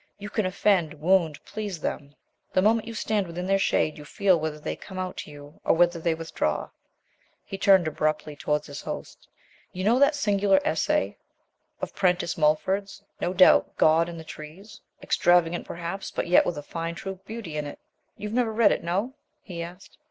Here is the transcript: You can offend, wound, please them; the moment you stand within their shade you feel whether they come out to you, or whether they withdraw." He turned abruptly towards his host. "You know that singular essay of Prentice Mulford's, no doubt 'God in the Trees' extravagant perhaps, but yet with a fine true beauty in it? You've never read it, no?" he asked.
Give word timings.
You 0.17 0.31
can 0.31 0.47
offend, 0.47 0.95
wound, 0.95 1.37
please 1.45 1.79
them; 1.79 2.15
the 2.53 2.61
moment 2.63 2.87
you 2.87 2.95
stand 2.95 3.27
within 3.27 3.45
their 3.45 3.59
shade 3.59 3.99
you 3.99 4.03
feel 4.03 4.39
whether 4.39 4.57
they 4.59 4.75
come 4.75 4.97
out 4.97 5.15
to 5.17 5.29
you, 5.29 5.61
or 5.63 5.75
whether 5.75 5.99
they 5.99 6.15
withdraw." 6.15 6.71
He 7.43 7.55
turned 7.59 7.87
abruptly 7.87 8.35
towards 8.35 8.65
his 8.65 8.81
host. 8.81 9.27
"You 9.73 9.83
know 9.83 9.99
that 9.99 10.15
singular 10.15 10.59
essay 10.65 11.17
of 11.81 11.93
Prentice 11.93 12.35
Mulford's, 12.35 13.03
no 13.19 13.31
doubt 13.31 13.77
'God 13.77 14.09
in 14.09 14.17
the 14.17 14.23
Trees' 14.23 14.81
extravagant 15.03 15.67
perhaps, 15.67 16.09
but 16.09 16.25
yet 16.25 16.47
with 16.47 16.57
a 16.57 16.63
fine 16.63 16.95
true 16.95 17.19
beauty 17.27 17.55
in 17.55 17.67
it? 17.67 17.77
You've 18.17 18.33
never 18.33 18.51
read 18.51 18.71
it, 18.71 18.83
no?" 18.83 19.13
he 19.43 19.61
asked. 19.61 19.99